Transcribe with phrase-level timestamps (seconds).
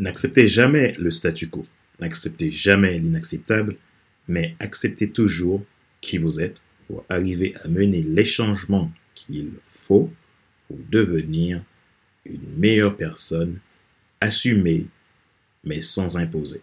[0.00, 1.62] N'acceptez jamais le statu quo,
[2.00, 3.76] n'acceptez jamais l'inacceptable,
[4.28, 5.62] mais acceptez toujours
[6.00, 10.10] qui vous êtes pour arriver à mener les changements qu'il faut
[10.66, 11.62] pour devenir
[12.24, 13.58] une meilleure personne,
[14.22, 14.86] assumée,
[15.64, 16.62] mais sans imposer.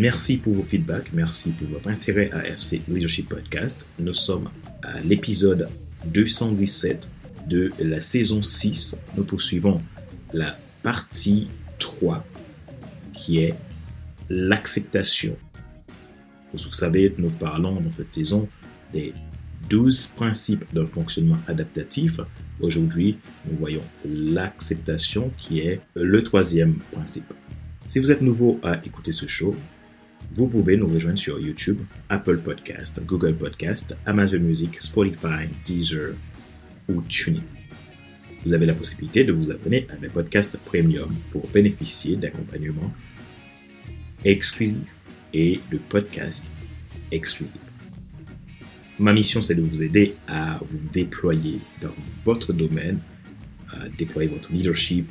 [0.00, 3.90] Merci pour vos feedbacks, merci pour votre intérêt à FC Leadership Podcast.
[3.98, 4.48] Nous sommes
[4.82, 5.68] à l'épisode
[6.06, 7.12] 217
[7.48, 9.04] de la saison 6.
[9.18, 9.78] Nous poursuivons
[10.32, 11.48] la partie
[11.78, 12.24] 3
[13.12, 13.54] qui est
[14.30, 15.36] l'acceptation.
[16.54, 18.48] Vous savez, nous parlons dans cette saison
[18.94, 19.12] des
[19.68, 22.20] 12 principes d'un fonctionnement adaptatif.
[22.62, 23.18] Aujourd'hui,
[23.50, 27.34] nous voyons l'acceptation qui est le troisième principe.
[27.86, 29.54] Si vous êtes nouveau à écouter ce show,
[30.32, 36.14] vous pouvez nous rejoindre sur YouTube, Apple Podcast, Google Podcast, Amazon Music, Spotify, Deezer
[36.88, 37.42] ou TuneIn.
[38.44, 42.92] Vous avez la possibilité de vous abonner à mes podcasts premium pour bénéficier d'accompagnement
[44.24, 44.82] exclusif
[45.34, 46.46] et de podcasts
[47.10, 47.52] exclusifs.
[48.98, 53.00] Ma mission, c'est de vous aider à vous déployer dans votre domaine,
[53.72, 55.10] à déployer votre leadership,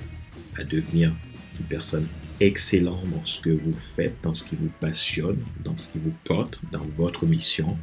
[0.57, 1.13] à devenir
[1.59, 2.07] une personne
[2.39, 6.13] excellent dans ce que vous faites, dans ce qui vous passionne, dans ce qui vous
[6.23, 7.77] porte, dans votre mission,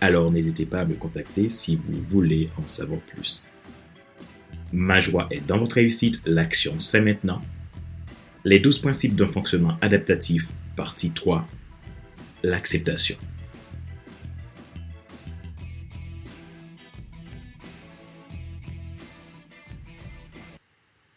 [0.00, 3.46] alors n'hésitez pas à me contacter si vous voulez en savoir plus.
[4.72, 7.42] Ma joie est dans votre réussite, l'action c'est maintenant.
[8.44, 11.46] Les 12 principes d'un fonctionnement adaptatif, partie 3,
[12.42, 13.16] l'acceptation.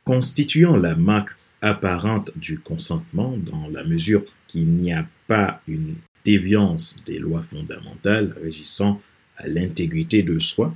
[0.03, 5.95] Constituant la marque apparente du consentement dans la mesure qu'il n'y a pas une
[6.25, 9.01] déviance des lois fondamentales régissant
[9.45, 10.75] l'intégrité de soi,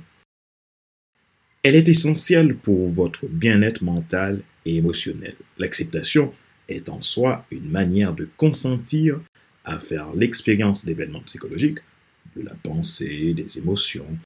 [1.62, 5.34] elle est essentielle pour votre bien-être mental et émotionnel.
[5.58, 6.32] L'acceptation
[6.68, 9.20] est en soi une manière de consentir
[9.64, 11.78] à faire l'expérience d'événements psychologiques,
[12.36, 14.16] de la pensée, des émotions,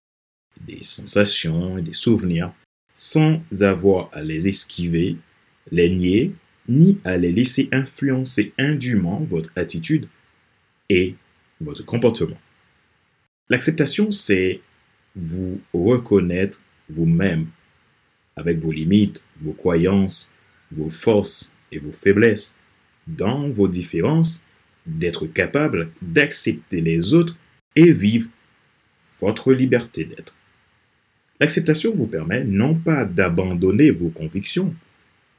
[0.60, 2.52] des sensations et des souvenirs,
[2.92, 5.16] sans avoir à les esquiver,
[5.70, 6.34] les nier
[6.70, 10.08] ni à les laisser influencer indûment votre attitude
[10.88, 11.16] et
[11.60, 12.38] votre comportement.
[13.50, 14.60] L'acceptation, c'est
[15.14, 17.48] vous reconnaître vous-même
[18.36, 20.34] avec vos limites, vos croyances,
[20.70, 22.58] vos forces et vos faiblesses,
[23.06, 24.46] dans vos différences,
[24.86, 27.36] d'être capable d'accepter les autres
[27.76, 28.30] et vivre
[29.20, 30.36] votre liberté d'être.
[31.40, 34.74] L'acceptation vous permet non pas d'abandonner vos convictions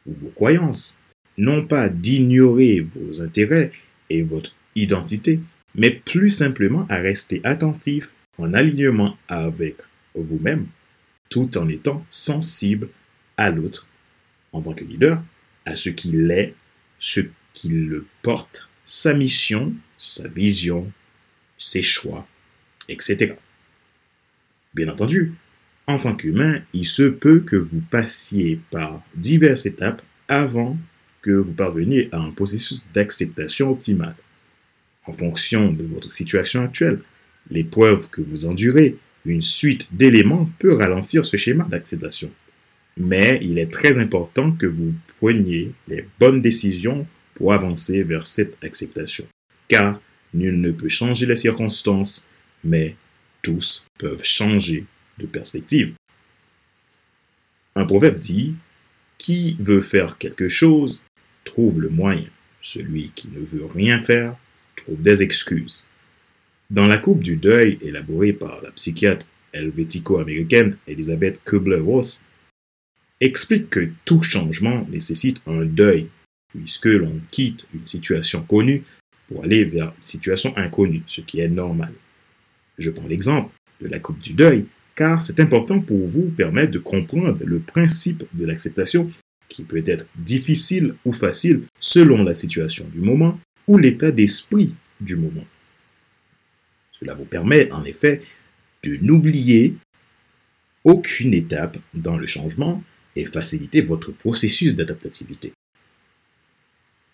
[0.06, 1.00] ou vos croyances,
[1.41, 3.72] non pas d'ignorer vos intérêts
[4.12, 5.40] et votre identité,
[5.74, 9.78] mais plus simplement à rester attentif en alignement avec
[10.13, 10.68] vous-même,
[11.30, 12.90] tout en étant sensible
[13.38, 13.88] à l'autre
[14.53, 15.24] en tant que leader,
[15.66, 16.53] à ce qu'il est,
[17.00, 17.22] ce
[17.53, 20.91] qu'il le porte, sa mission, sa vision,
[21.57, 22.28] ses choix,
[22.88, 23.34] etc.
[24.75, 25.34] Bien entendu,
[25.88, 30.78] en tant qu'humain, il se peut que vous passiez par diverses étapes avant
[31.21, 34.15] que vous parveniez à un processus d'acceptation optimale.
[35.05, 36.99] En fonction de votre situation actuelle,
[37.49, 42.31] l'épreuve que vous endurez, une suite d'éléments peut ralentir ce schéma d'acceptation.
[42.97, 48.57] Mais il est très important que vous preniez les bonnes décisions pour avancer vers cette
[48.63, 49.25] acceptation.
[49.67, 50.01] Car
[50.33, 52.29] nul ne peut changer les circonstances,
[52.63, 52.95] mais
[53.41, 54.85] tous peuvent changer
[55.17, 55.94] de perspective.
[57.75, 58.56] Un proverbe dit,
[59.17, 61.06] Qui veut faire quelque chose
[61.51, 62.30] trouve le moyen.
[62.62, 64.38] Celui qui ne veut rien faire
[64.77, 65.86] trouve des excuses.
[66.69, 72.24] Dans la coupe du deuil élaborée par la psychiatre helvético-américaine Elizabeth Kubler-Ross,
[73.19, 76.07] explique que tout changement nécessite un deuil,
[76.48, 78.83] puisque l'on quitte une situation connue
[79.27, 81.94] pour aller vers une situation inconnue, ce qui est normal.
[82.77, 83.51] Je prends l'exemple
[83.81, 84.65] de la coupe du deuil,
[84.95, 89.12] car c'est important pour vous permettre de comprendre le principe de l'acceptation
[89.51, 95.15] qui peut être difficile ou facile selon la situation du moment ou l'état d'esprit du
[95.15, 95.45] moment.
[96.92, 98.21] Cela vous permet en effet
[98.83, 99.75] de n'oublier
[100.83, 102.83] aucune étape dans le changement
[103.15, 105.51] et faciliter votre processus d'adaptativité.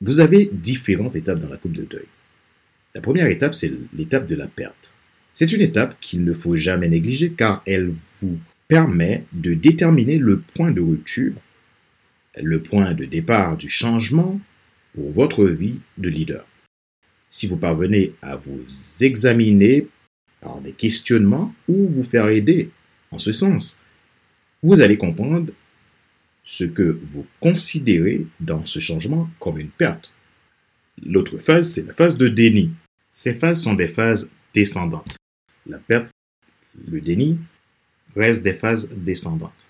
[0.01, 2.05] Vous avez différentes étapes dans la coupe de deuil.
[2.93, 4.93] La première étape, c'est l'étape de la perte.
[5.33, 8.37] C'est une étape qu'il ne faut jamais négliger car elle vous
[8.67, 11.33] permet de déterminer le point de rupture,
[12.41, 14.39] le point de départ du changement
[14.93, 16.45] pour votre vie de leader.
[17.29, 18.65] Si vous parvenez à vous
[19.01, 19.87] examiner
[20.41, 22.71] par des questionnements ou vous faire aider
[23.11, 23.79] en ce sens,
[24.63, 25.51] vous allez comprendre
[26.43, 30.13] ce que vous considérez dans ce changement comme une perte.
[31.05, 32.71] L'autre phase, c'est la phase de déni.
[33.11, 35.17] Ces phases sont des phases descendantes.
[35.67, 36.09] La perte,
[36.87, 37.37] le déni,
[38.15, 39.67] restent des phases descendantes.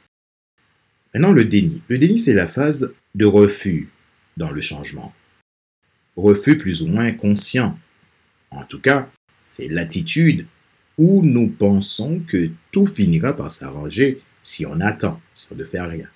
[1.14, 1.82] Maintenant, le déni.
[1.88, 3.90] Le déni, c'est la phase de refus
[4.36, 5.14] dans le changement.
[6.16, 7.78] Refus plus ou moins conscient.
[8.52, 9.10] En tout cas,
[9.40, 10.48] c'est l'attitude
[10.98, 16.08] où nous pensons que tout finira par s'arranger si on attend, sans ne faire rien.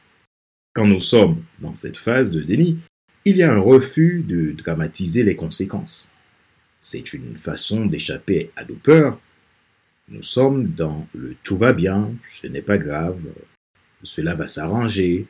[0.73, 2.79] Quand nous sommes dans cette phase de déni,
[3.25, 6.13] il y a un refus de dramatiser les conséquences.
[6.79, 9.19] C'est une façon d'échapper à nos peurs.
[10.07, 13.27] Nous sommes dans le tout va bien, ce n'est pas grave,
[14.03, 15.27] cela va s'arranger,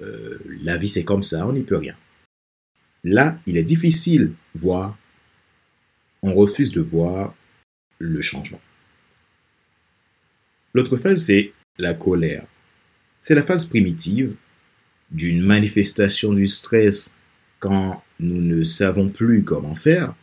[0.00, 1.96] euh, la vie c'est comme ça, on n'y peut rien.
[3.04, 4.96] Là, il est difficile, voire
[6.22, 7.34] on refuse de voir
[7.98, 8.60] le changement.
[10.72, 12.46] L'autre phase, c'est la colère.
[13.20, 14.34] C'est la phase primitive
[15.10, 17.14] d'une manifestation du stress
[17.58, 20.14] quand nous ne savons plus comment faire,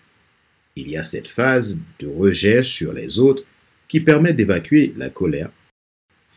[0.76, 3.44] il y a cette phase de rejet sur les autres
[3.88, 5.52] qui permet d'évacuer la colère,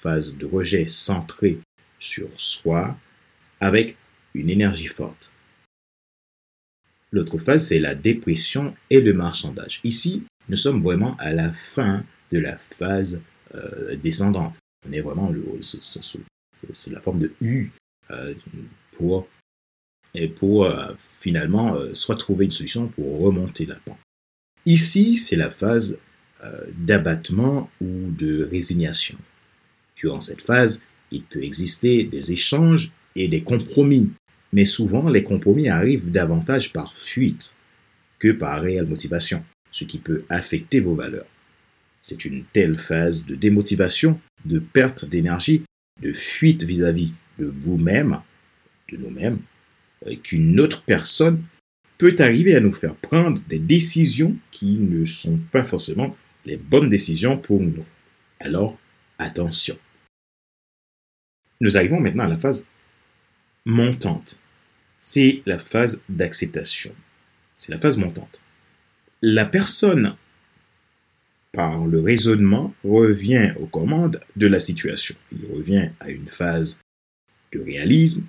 [0.04, 1.58] phase de rejet centrée
[1.98, 2.96] sur soi
[3.58, 3.96] avec
[4.34, 5.32] une énergie forte.
[7.10, 9.80] L'autre phase, c'est la dépression et le marchandage.
[9.82, 13.22] Ici, nous sommes vraiment à la fin de la phase
[13.54, 14.58] euh, descendante.
[14.86, 17.70] On est vraiment, c'est la forme de U
[18.10, 18.34] euh,
[18.92, 19.26] pour,
[20.12, 24.00] et pour euh, finalement soit trouver une solution pour remonter la pente.
[24.66, 25.98] Ici, c'est la phase
[26.76, 29.16] d'abattement ou de résignation.
[29.96, 34.10] Durant cette phase, il peut exister des échanges et des compromis,
[34.52, 37.54] mais souvent les compromis arrivent davantage par fuite
[38.18, 41.26] que par réelle motivation, ce qui peut affecter vos valeurs.
[42.00, 45.62] C'est une telle phase de démotivation, de perte d'énergie,
[46.02, 48.20] de fuite vis-à-vis de vous-même,
[48.90, 49.38] de nous-mêmes,
[50.06, 51.42] euh, qu'une autre personne
[51.96, 56.88] peut arriver à nous faire prendre des décisions qui ne sont pas forcément les bonnes
[56.88, 57.84] décisions pour nous.
[58.40, 58.78] Alors,
[59.18, 59.78] attention.
[61.60, 62.68] Nous arrivons maintenant à la phase
[63.64, 64.40] montante.
[64.98, 66.94] C'est la phase d'acceptation.
[67.54, 68.42] C'est la phase montante.
[69.22, 70.16] La personne,
[71.52, 75.14] par le raisonnement, revient aux commandes de la situation.
[75.32, 76.80] Il revient à une phase
[77.60, 78.24] réalisme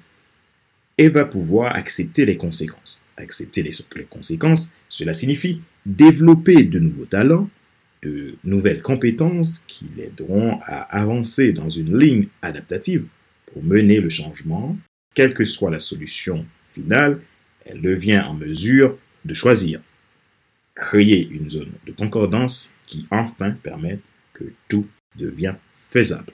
[0.97, 3.03] et va pouvoir accepter les conséquences.
[3.17, 3.71] Accepter les,
[4.05, 7.49] conséquences, cela signifie développer de nouveaux talents,
[8.05, 13.05] de nouvelles compétences qui l'aideront à avancer dans une ligne adaptative
[13.47, 14.77] pour mener le changement,
[15.15, 17.19] quelle que soit la solution finale,
[17.65, 19.81] elle devient en mesure de choisir.
[20.75, 24.01] Créer une zone de concordance qui enfin permette
[24.33, 24.85] que tout
[25.15, 26.33] devient faisable.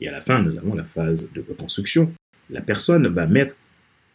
[0.00, 2.12] Et à la fin, nous avons la phase de reconstruction.
[2.48, 3.56] La personne va mettre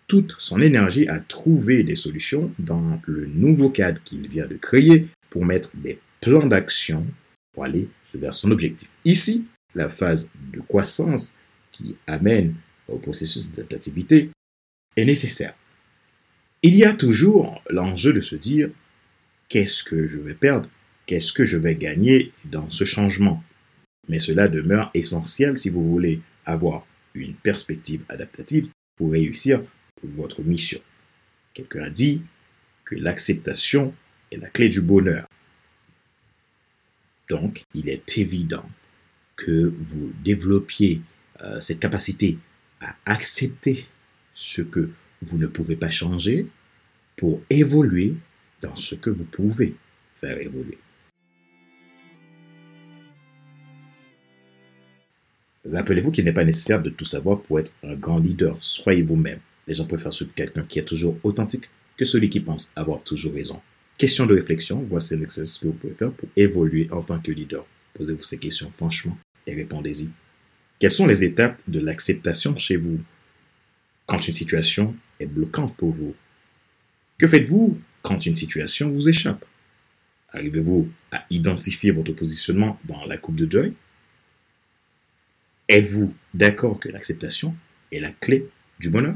[0.07, 5.07] toute son énergie à trouver des solutions dans le nouveau cadre qu'il vient de créer
[5.29, 7.05] pour mettre des plans d'action
[7.53, 8.91] pour aller vers son objectif.
[9.03, 11.35] Ici, la phase de croissance
[11.71, 12.55] qui amène
[12.87, 14.29] au processus d'adaptativité
[14.95, 15.55] est nécessaire.
[16.61, 18.69] Il y a toujours l'enjeu de se dire
[19.49, 20.69] qu'est-ce que je vais perdre,
[21.05, 23.43] qu'est-ce que je vais gagner dans ce changement?
[24.07, 29.63] Mais cela demeure essentiel si vous voulez avoir une perspective adaptative pour réussir
[30.03, 30.79] votre mission.
[31.53, 32.21] Quelqu'un a dit
[32.85, 33.93] que l'acceptation
[34.31, 35.27] est la clé du bonheur.
[37.29, 38.65] Donc, il est évident
[39.35, 41.01] que vous développiez
[41.41, 42.37] euh, cette capacité
[42.81, 43.85] à accepter
[44.33, 44.89] ce que
[45.21, 46.47] vous ne pouvez pas changer
[47.15, 48.15] pour évoluer
[48.61, 49.75] dans ce que vous pouvez
[50.15, 50.77] faire évoluer.
[55.65, 58.57] Rappelez-vous qu'il n'est pas nécessaire de tout savoir pour être un grand leader.
[58.61, 59.39] Soyez vous-même.
[59.67, 63.33] Les gens préfèrent suivre quelqu'un qui est toujours authentique que celui qui pense avoir toujours
[63.33, 63.61] raison.
[64.01, 67.67] Question de réflexion, voici l'exercice que vous pouvez faire pour évoluer en tant que leader.
[67.93, 69.15] Posez-vous ces questions franchement
[69.45, 70.09] et répondez-y.
[70.79, 72.99] Quelles sont les étapes de l'acceptation chez vous
[74.07, 76.15] quand une situation est bloquante pour vous?
[77.19, 79.45] Que faites-vous quand une situation vous échappe?
[80.29, 83.73] Arrivez-vous à identifier votre positionnement dans la coupe de deuil?
[85.69, 87.55] Êtes-vous d'accord que l'acceptation
[87.91, 89.15] est la clé du bonheur?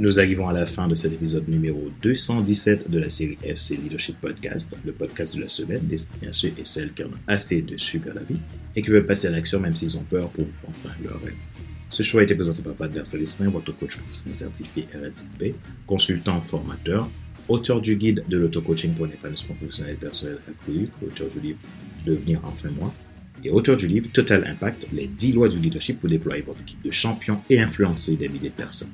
[0.00, 4.18] Nous arrivons à la fin de cet épisode numéro 217 de la série FC Leadership
[4.18, 7.60] Podcast, le podcast de la semaine destiné à ceux et celles qui en ont assez
[7.60, 8.38] de subir la vie
[8.74, 11.34] et qui veulent passer à l'action même s'ils ont peur pour enfin leur rêve.
[11.90, 15.54] Ce choix a été présenté par Fadler Salestin, votre coach professionnel certifié RNCP,
[15.86, 17.10] consultant formateur,
[17.48, 21.58] auteur du guide de l'auto-coaching pour l'épanouissement professionnel personnel accru, auteur du livre
[22.06, 22.90] Devenir enfin moi,
[23.44, 26.82] et auteur du livre Total Impact, les 10 lois du leadership pour déployer votre équipe
[26.82, 28.88] de champions et influencer des milliers de personnes.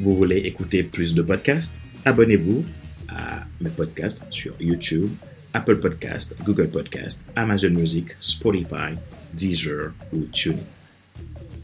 [0.00, 1.80] Vous voulez écouter plus de podcasts?
[2.04, 2.64] Abonnez-vous
[3.08, 5.08] à mes podcasts sur YouTube,
[5.52, 8.96] Apple Podcasts, Google Podcasts, Amazon Music, Spotify,
[9.34, 10.58] Deezer ou TuneIn.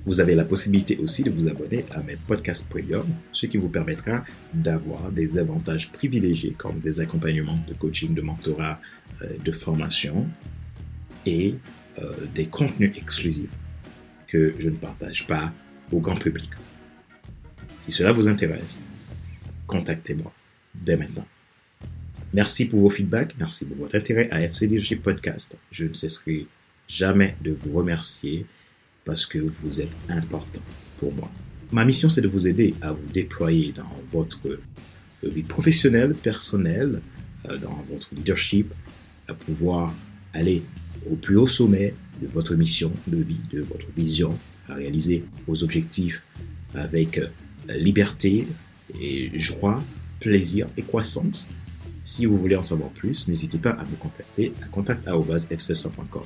[0.07, 3.69] Vous avez la possibilité aussi de vous abonner à mes podcasts premium, ce qui vous
[3.69, 8.81] permettra d'avoir des avantages privilégiés comme des accompagnements de coaching, de mentorat,
[9.23, 10.29] euh, de formation
[11.27, 11.57] et
[11.99, 13.51] euh, des contenus exclusifs
[14.29, 15.53] que je ne partage pas
[15.91, 16.51] au grand public.
[17.81, 18.87] Si cela vous intéresse,
[19.67, 20.31] contactez-moi
[20.75, 21.27] dès maintenant.
[22.35, 25.57] Merci pour vos feedbacks, merci pour votre intérêt à FC Leadership Podcast.
[25.73, 26.47] Je ne cesserai
[26.87, 28.45] jamais de vous remercier
[29.07, 30.61] parce que vous êtes important
[30.99, 31.31] pour moi.
[31.73, 34.61] Ma mission, c'est de vous aider à vous déployer dans votre
[35.23, 37.01] vie professionnelle, personnelle,
[37.49, 38.75] euh, dans votre leadership,
[39.27, 39.95] à pouvoir
[40.35, 40.63] aller
[41.11, 45.65] au plus haut sommet de votre mission de vie, de votre vision, à réaliser vos
[45.65, 46.23] objectifs
[46.75, 47.19] avec
[47.77, 48.47] liberté
[49.01, 49.83] et joie,
[50.21, 51.49] plaisir et croissance.
[52.05, 56.23] Si vous voulez en savoir plus, n'hésitez pas à me contacter à contact.fc100.com.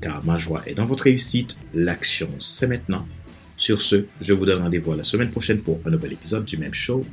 [0.00, 3.06] Car ma joie est dans votre réussite, l'action c'est maintenant.
[3.56, 6.72] Sur ce, je vous donne rendez-vous la semaine prochaine pour un nouvel épisode du même
[6.72, 7.04] show,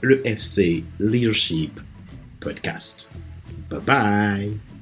[0.00, 1.78] le FC Leadership
[2.40, 3.10] Podcast.
[3.70, 4.73] Bye bye